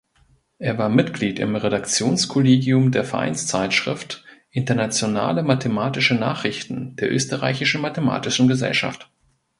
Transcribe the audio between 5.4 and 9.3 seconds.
Mathematische Nachrichten" der Österreichischen Mathematischen Gesellschaft.